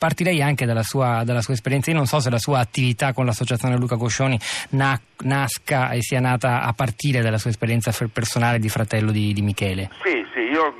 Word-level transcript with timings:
partirei 0.00 0.40
anche 0.40 0.64
dalla 0.64 0.82
sua, 0.82 1.24
dalla 1.26 1.42
sua, 1.42 1.52
esperienza. 1.52 1.90
Io 1.90 1.96
non 1.98 2.06
so 2.06 2.20
se 2.20 2.30
la 2.30 2.38
sua 2.38 2.58
attività 2.58 3.12
con 3.12 3.26
l'associazione 3.26 3.76
Luca 3.76 3.96
Coscioni 3.96 4.40
na, 4.70 4.98
nasca 5.24 5.90
e 5.90 6.00
sia 6.00 6.20
nata 6.20 6.62
a 6.62 6.72
partire 6.72 7.20
dalla 7.20 7.36
sua 7.36 7.50
esperienza 7.50 7.92
personale 8.10 8.58
di 8.58 8.70
fratello 8.70 9.10
di, 9.10 9.34
di 9.34 9.42
Michele. 9.42 9.90
Sì, 10.02 10.24
sì, 10.32 10.40
io 10.40 10.74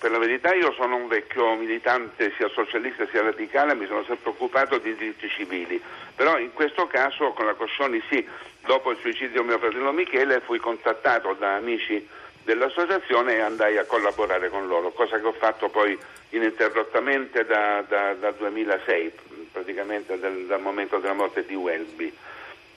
per 0.00 0.10
la 0.10 0.18
verità 0.18 0.52
io 0.52 0.72
sono 0.72 0.96
un 0.96 1.06
vecchio 1.06 1.54
militante 1.54 2.32
sia 2.36 2.48
socialista 2.48 3.06
sia 3.12 3.22
radicale, 3.22 3.76
mi 3.76 3.86
sono 3.86 4.02
sempre 4.02 4.30
occupato 4.30 4.78
di 4.78 4.96
diritti 4.96 5.28
civili, 5.28 5.80
però 6.16 6.36
in 6.36 6.52
questo 6.52 6.88
caso 6.88 7.30
con 7.36 7.46
la 7.46 7.54
Coscioni 7.54 8.02
sì, 8.10 8.26
dopo 8.66 8.90
il 8.90 8.98
suicidio 9.00 9.42
di 9.42 9.46
mio 9.46 9.58
fratello 9.58 9.92
Michele 9.92 10.40
fui 10.40 10.58
contattato 10.58 11.36
da 11.38 11.54
amici 11.54 12.04
dell'associazione 12.46 13.34
e 13.34 13.40
andai 13.40 13.76
a 13.76 13.84
collaborare 13.84 14.48
con 14.48 14.68
loro, 14.68 14.92
cosa 14.92 15.18
che 15.18 15.26
ho 15.26 15.32
fatto 15.32 15.68
poi 15.68 15.98
ininterrottamente 16.30 17.44
da, 17.44 17.84
da, 17.86 18.14
dal 18.14 18.34
2006, 18.36 19.12
praticamente 19.50 20.16
dal, 20.18 20.44
dal, 20.46 20.60
momento 20.60 20.98
della 20.98 21.12
morte 21.12 21.44
di 21.44 21.56
Welby. 21.56 22.16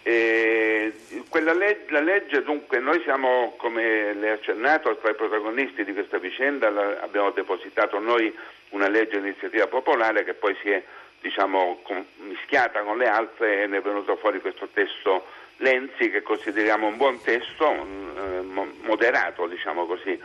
Leg- 0.01 1.89
la 1.89 2.01
legge, 2.01 2.41
dunque, 2.41 2.79
noi 2.79 2.99
siamo, 3.03 3.53
come 3.57 4.13
le 4.13 4.31
ha 4.31 4.33
accennato, 4.33 4.97
tra 4.97 5.11
i 5.11 5.15
protagonisti 5.15 5.83
di 5.83 5.93
questa 5.93 6.17
vicenda, 6.17 6.71
la, 6.71 7.01
abbiamo 7.01 7.29
depositato 7.29 7.99
noi 7.99 8.35
una 8.69 8.87
legge 8.87 9.21
di 9.21 9.27
iniziativa 9.27 9.67
popolare 9.67 10.23
che 10.23 10.33
poi 10.33 10.55
si 10.63 10.71
è 10.71 10.83
diciamo, 11.21 11.83
mischiata 12.17 12.81
con 12.81 12.97
le 12.97 13.07
altre 13.07 13.61
e 13.61 13.67
ne 13.67 13.77
è 13.77 13.81
venuto 13.81 14.15
fuori 14.15 14.41
questo 14.41 14.67
testo 14.73 15.25
Lenzi 15.61 16.09
che 16.09 16.21
consideriamo 16.21 16.87
un 16.87 16.97
buon 16.97 17.21
testo, 17.21 17.69
eh, 17.69 18.41
moderato 18.81 19.45
diciamo 19.47 19.85
così, 19.85 20.19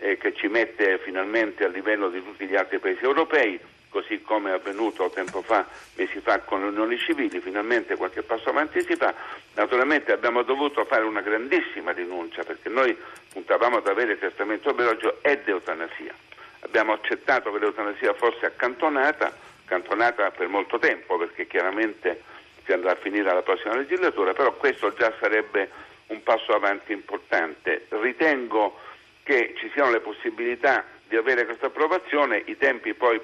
che 0.00 0.32
ci 0.34 0.48
mette 0.48 0.98
finalmente 0.98 1.64
a 1.64 1.68
livello 1.68 2.08
di 2.08 2.24
tutti 2.24 2.46
gli 2.46 2.56
altri 2.56 2.78
paesi 2.78 3.04
europei, 3.04 3.60
così 3.90 4.22
come 4.22 4.50
è 4.50 4.54
avvenuto 4.54 5.10
tempo 5.10 5.42
fa, 5.42 5.66
mesi 5.96 6.20
fa 6.20 6.38
con 6.40 6.62
le 6.62 6.68
unioni 6.68 6.96
civili, 6.98 7.40
finalmente 7.40 7.96
qualche 7.96 8.22
passo 8.22 8.48
avanti 8.48 8.80
si 8.80 8.96
fa. 8.96 9.12
Naturalmente 9.54 10.12
abbiamo 10.12 10.42
dovuto 10.42 10.84
fare 10.86 11.04
una 11.04 11.20
grandissima 11.20 11.90
rinuncia 11.92 12.42
perché 12.44 12.68
noi 12.70 12.96
puntavamo 13.32 13.76
ad 13.76 13.86
avere 13.86 14.12
il 14.12 14.18
testamento 14.18 14.72
biologico 14.72 15.18
ed 15.20 15.46
eutanasia. 15.46 16.14
Abbiamo 16.60 16.92
accettato 16.92 17.52
che 17.52 17.58
l'eutanasia 17.58 18.14
fosse 18.14 18.46
accantonata, 18.46 19.32
accantonata 19.64 20.30
per 20.30 20.48
molto 20.48 20.78
tempo 20.78 21.18
perché 21.18 21.46
chiaramente 21.46 22.22
si 22.70 22.76
andrà 22.76 22.92
a 22.92 22.96
finire 22.96 23.34
la 23.34 23.42
prossima 23.42 23.74
legislatura, 23.74 24.32
però 24.32 24.52
questo 24.52 24.94
già 24.94 25.12
sarebbe 25.18 25.68
un 26.06 26.22
passo 26.22 26.54
avanti 26.54 26.92
importante. 26.92 27.86
Ritengo 27.88 28.78
che 29.24 29.54
ci 29.56 29.68
siano 29.72 29.90
le 29.90 29.98
possibilità 29.98 30.84
di 31.08 31.16
avere 31.16 31.44
questa 31.46 31.66
approvazione, 31.66 32.42
i 32.46 32.56
tempi 32.56 32.94
poi 32.94 33.20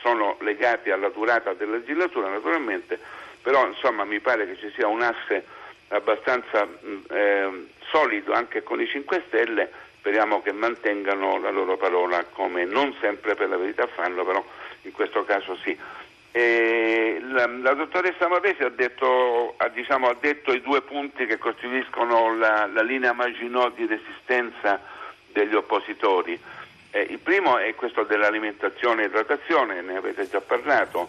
sono 0.00 0.38
legati 0.40 0.90
alla 0.90 1.10
durata 1.10 1.52
della 1.52 1.76
legislatura 1.76 2.30
naturalmente, 2.30 2.98
però 3.42 3.66
insomma 3.66 4.04
mi 4.04 4.18
pare 4.20 4.46
che 4.46 4.56
ci 4.56 4.72
sia 4.74 4.86
un 4.86 5.02
asse 5.02 5.44
abbastanza 5.88 6.66
eh, 7.10 7.66
solido 7.90 8.32
anche 8.32 8.62
con 8.62 8.80
i 8.80 8.86
5 8.86 9.24
Stelle, 9.26 9.70
speriamo 9.98 10.40
che 10.40 10.52
mantengano 10.52 11.38
la 11.38 11.50
loro 11.50 11.76
parola 11.76 12.24
come 12.32 12.64
non 12.64 12.94
sempre 12.98 13.34
per 13.34 13.50
la 13.50 13.58
verità 13.58 13.86
fanno, 13.88 14.24
però 14.24 14.42
in 14.82 14.92
questo 14.92 15.22
caso 15.24 15.54
sì. 15.56 15.78
La, 16.36 17.46
la, 17.46 17.72
dottoressa 17.72 18.28
Mavesi 18.28 18.62
ha 18.62 18.68
detto, 18.68 19.54
ha, 19.56 19.68
diciamo, 19.68 20.10
ha 20.10 20.16
detto, 20.20 20.52
i 20.52 20.60
due 20.60 20.82
punti 20.82 21.24
che 21.24 21.38
costituiscono 21.38 22.36
la, 22.36 22.66
la 22.66 22.82
linea 22.82 23.14
Maginot 23.14 23.74
di 23.74 23.86
resistenza 23.86 24.78
degli 25.32 25.54
oppositori. 25.54 26.38
Eh, 26.90 27.06
il 27.08 27.20
primo 27.20 27.56
è 27.56 27.74
questo 27.74 28.02
dell'alimentazione 28.02 29.02
e 29.02 29.06
idratazione, 29.06 29.80
ne 29.80 29.96
avete 29.96 30.28
già 30.28 30.42
parlato. 30.42 31.08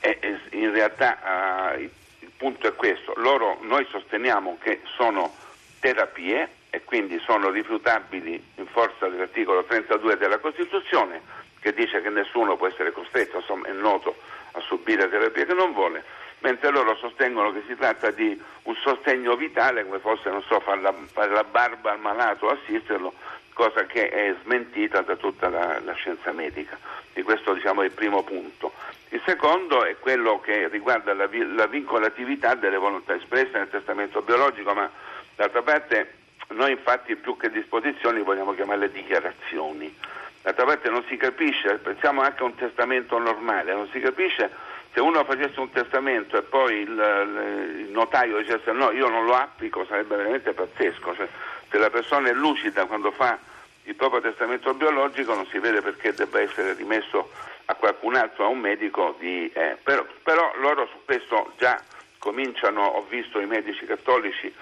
Eh, 0.00 0.38
in 0.50 0.70
realtà 0.70 1.72
eh, 1.72 1.90
il 2.18 2.30
punto 2.36 2.66
è 2.66 2.74
questo, 2.74 3.14
Loro, 3.16 3.58
noi 3.62 3.86
sosteniamo 3.90 4.58
che 4.60 4.82
sono 4.96 5.34
terapie 5.80 6.48
e 6.68 6.84
quindi 6.84 7.18
sono 7.24 7.48
rifiutabili 7.48 8.42
in 8.56 8.66
forza 8.66 9.08
dell'articolo 9.08 9.64
32 9.64 10.18
della 10.18 10.38
Costituzione 10.38 11.43
che 11.64 11.72
dice 11.72 12.02
che 12.02 12.10
nessuno 12.10 12.58
può 12.58 12.66
essere 12.66 12.92
costretto, 12.92 13.38
insomma 13.38 13.68
è 13.68 13.72
noto, 13.72 14.16
a 14.52 14.60
subire 14.60 15.08
terapie 15.08 15.46
che 15.46 15.54
non 15.54 15.72
vuole, 15.72 16.04
mentre 16.40 16.68
loro 16.70 16.94
sostengono 16.96 17.54
che 17.54 17.62
si 17.66 17.74
tratta 17.74 18.10
di 18.10 18.38
un 18.64 18.74
sostegno 18.74 19.34
vitale, 19.34 19.82
come 19.82 19.98
fosse, 19.98 20.28
non 20.28 20.42
so, 20.42 20.60
fare 20.60 20.82
la, 20.82 20.94
fare 21.10 21.32
la 21.32 21.44
barba 21.44 21.92
al 21.92 22.00
malato, 22.00 22.50
assisterlo, 22.50 23.14
cosa 23.54 23.86
che 23.86 24.10
è 24.10 24.34
smentita 24.42 25.00
da 25.00 25.16
tutta 25.16 25.48
la, 25.48 25.80
la 25.82 25.94
scienza 25.94 26.32
medica. 26.32 26.76
E 27.14 27.22
questo 27.22 27.54
diciamo, 27.54 27.80
è 27.80 27.86
il 27.86 27.92
primo 27.92 28.22
punto. 28.24 28.72
Il 29.08 29.22
secondo 29.24 29.84
è 29.84 29.96
quello 29.98 30.40
che 30.40 30.68
riguarda 30.68 31.14
la, 31.14 31.26
la 31.30 31.66
vincolatività 31.66 32.54
delle 32.56 32.76
volontà 32.76 33.14
espresse 33.14 33.56
nel 33.56 33.70
testamento 33.70 34.20
biologico, 34.20 34.74
ma 34.74 34.90
d'altra 35.34 35.62
parte 35.62 36.23
noi 36.48 36.72
infatti 36.72 37.16
più 37.16 37.36
che 37.36 37.50
disposizioni 37.50 38.22
vogliamo 38.22 38.54
chiamarle 38.54 38.90
dichiarazioni. 38.90 39.94
D'altra 40.42 40.64
parte 40.64 40.90
non 40.90 41.04
si 41.08 41.16
capisce, 41.16 41.78
pensiamo 41.78 42.20
anche 42.20 42.42
a 42.42 42.46
un 42.46 42.54
testamento 42.54 43.18
normale, 43.18 43.72
non 43.72 43.88
si 43.90 44.00
capisce 44.00 44.72
se 44.94 45.00
uno 45.00 45.24
facesse 45.24 45.58
un 45.58 45.70
testamento 45.70 46.38
e 46.38 46.42
poi 46.42 46.76
il, 46.76 47.84
il 47.86 47.90
notaio 47.90 48.38
dicesse 48.38 48.70
no, 48.70 48.92
io 48.92 49.08
non 49.08 49.24
lo 49.24 49.34
applico, 49.34 49.84
sarebbe 49.86 50.14
veramente 50.14 50.52
pazzesco. 50.52 51.16
Cioè, 51.16 51.28
se 51.68 51.78
la 51.78 51.90
persona 51.90 52.28
è 52.28 52.32
lucida 52.32 52.86
quando 52.86 53.10
fa 53.10 53.36
il 53.82 53.96
proprio 53.96 54.20
testamento 54.20 54.72
biologico 54.72 55.34
non 55.34 55.46
si 55.46 55.58
vede 55.58 55.80
perché 55.82 56.14
debba 56.14 56.40
essere 56.40 56.74
rimesso 56.74 57.28
a 57.64 57.74
qualcun 57.74 58.14
altro, 58.14 58.44
a 58.44 58.48
un 58.48 58.60
medico. 58.60 59.16
Di, 59.18 59.50
eh, 59.52 59.76
però, 59.82 60.06
però 60.22 60.52
loro 60.60 60.86
su 60.86 60.98
questo 61.04 61.52
già 61.58 61.82
cominciano, 62.18 62.84
ho 62.84 63.04
visto 63.08 63.40
i 63.40 63.46
medici 63.46 63.84
cattolici, 63.86 64.54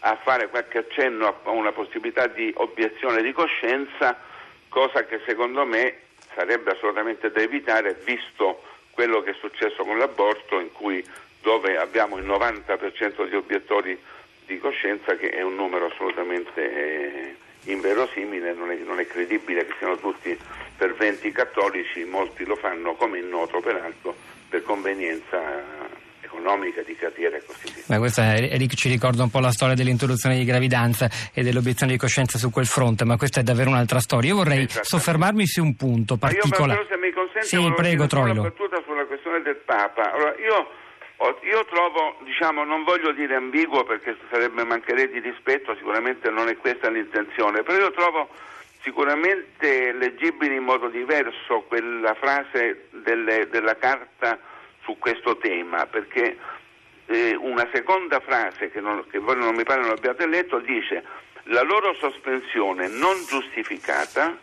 a 0.00 0.16
fare 0.16 0.48
qualche 0.48 0.78
accenno 0.78 1.40
a 1.42 1.50
una 1.50 1.72
possibilità 1.72 2.26
di 2.26 2.52
obiezione 2.56 3.22
di 3.22 3.32
coscienza 3.32 4.16
cosa 4.68 5.04
che 5.04 5.20
secondo 5.26 5.64
me 5.64 5.98
sarebbe 6.34 6.72
assolutamente 6.72 7.30
da 7.32 7.40
evitare 7.40 7.96
visto 8.04 8.62
quello 8.92 9.22
che 9.22 9.30
è 9.30 9.34
successo 9.34 9.84
con 9.84 9.98
l'aborto 9.98 10.60
in 10.60 10.70
cui 10.72 11.04
dove 11.40 11.76
abbiamo 11.76 12.18
il 12.18 12.24
90% 12.24 13.28
di 13.28 13.36
obiettori 13.36 13.98
di 14.46 14.58
coscienza 14.58 15.16
che 15.16 15.30
è 15.30 15.42
un 15.42 15.54
numero 15.54 15.86
assolutamente 15.86 16.60
eh, 16.60 17.36
inverosimile, 17.64 18.54
non 18.54 18.70
è, 18.70 18.76
non 18.76 18.98
è, 18.98 19.06
credibile 19.06 19.66
che 19.66 19.74
siano 19.78 19.96
tutti 19.98 20.36
ferventi 20.76 21.30
cattolici, 21.32 22.04
molti 22.04 22.44
lo 22.44 22.56
fanno 22.56 22.94
come 22.94 23.18
è 23.18 23.22
noto 23.22 23.60
peraltro 23.60 24.16
per 24.48 24.62
convenienza 24.62 25.38
economica, 26.28 26.82
di 26.82 26.94
carriera 26.94 27.38
così 27.44 27.72
via. 27.72 27.84
Ma 27.86 27.98
questa 27.98 28.36
Eric 28.36 28.74
ci 28.74 28.88
ricorda 28.88 29.22
un 29.22 29.30
po' 29.30 29.40
la 29.40 29.50
storia 29.50 29.74
dell'interruzione 29.74 30.36
di 30.36 30.44
gravidanza 30.44 31.08
e 31.32 31.42
dell'obiezione 31.42 31.92
di 31.92 31.98
coscienza 31.98 32.38
su 32.38 32.50
quel 32.50 32.66
fronte, 32.66 33.04
ma 33.04 33.16
questa 33.16 33.40
è 33.40 33.42
davvero 33.42 33.70
un'altra 33.70 34.00
storia. 34.00 34.30
Io 34.30 34.36
vorrei 34.36 34.66
soffermarmi 34.68 35.46
su 35.46 35.62
un 35.62 35.74
punto 35.74 36.16
particolare. 36.16 36.80
Io, 36.80 36.86
se 36.88 36.96
mi 36.96 37.10
consente, 37.10 37.46
sì, 37.46 37.72
prego, 37.74 38.06
Troilo. 38.06 38.40
una 38.40 38.50
battuta 38.50 38.82
sulla 38.84 39.04
questione 39.04 39.42
del 39.42 39.56
Papa. 39.56 40.12
Allora, 40.12 40.34
io, 40.38 40.70
io 41.42 41.64
trovo, 41.64 42.18
diciamo, 42.24 42.64
non 42.64 42.84
voglio 42.84 43.12
dire 43.12 43.34
ambiguo 43.34 43.84
perché 43.84 44.16
sarebbe 44.30 44.64
mancherei 44.64 45.08
di 45.08 45.20
rispetto, 45.20 45.74
sicuramente 45.76 46.30
non 46.30 46.48
è 46.48 46.56
questa 46.56 46.90
l'intenzione, 46.90 47.62
però 47.62 47.78
io 47.78 47.92
trovo 47.92 48.28
sicuramente 48.82 49.92
leggibile 49.92 50.54
in 50.54 50.62
modo 50.62 50.88
diverso 50.88 51.64
quella 51.66 52.14
frase 52.14 52.88
delle, 53.02 53.48
della 53.50 53.76
carta 53.76 54.38
su 54.88 54.96
questo 54.98 55.36
tema, 55.36 55.84
perché 55.84 56.38
eh, 57.04 57.36
una 57.36 57.68
seconda 57.70 58.20
frase 58.20 58.70
che, 58.70 58.80
non, 58.80 59.04
che 59.10 59.18
voi 59.18 59.36
non 59.36 59.54
mi 59.54 59.64
pare 59.64 59.82
non 59.82 59.90
abbiate 59.90 60.26
letto 60.26 60.58
dice 60.60 61.04
la 61.44 61.62
loro 61.62 61.94
sospensione 61.94 62.88
non 62.88 63.14
giustificata 63.28 64.36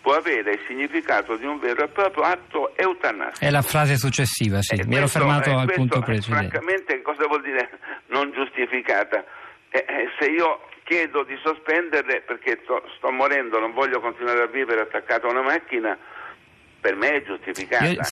può 0.00 0.14
avere 0.14 0.52
il 0.52 0.60
significato 0.66 1.36
di 1.36 1.44
un 1.44 1.58
vero 1.58 1.84
e 1.84 1.88
proprio 1.88 2.24
atto 2.24 2.76
eutanasico. 2.76 3.44
È 3.44 3.50
la 3.50 3.62
frase 3.62 3.96
successiva, 3.96 4.60
sì, 4.60 4.74
eh, 4.74 4.86
mi 4.86 4.96
ero 4.96 5.06
fermato 5.06 5.50
eh, 5.50 5.54
al 5.54 5.72
punto 5.72 6.00
precedente. 6.00 6.48
Francamente 6.48 7.02
cosa 7.02 7.26
vuol 7.26 7.42
dire 7.42 7.70
non 8.08 8.32
giustificata? 8.32 9.24
Eh, 9.68 9.84
eh, 9.86 10.08
se 10.18 10.26
io 10.28 10.68
chiedo 10.84 11.22
di 11.22 11.38
sospenderle 11.42 12.22
perché 12.22 12.60
sto, 12.64 12.82
sto 12.96 13.10
morendo, 13.10 13.60
non 13.60 13.72
voglio 13.72 14.00
continuare 14.00 14.42
a 14.42 14.46
vivere 14.46 14.80
attaccato 14.80 15.28
a 15.28 15.30
una 15.30 15.42
macchina, 15.42 15.96
per 16.82 16.96
me 16.96 17.10
è 17.14 17.22
giustificata. 17.22 17.86
Io 17.86 18.00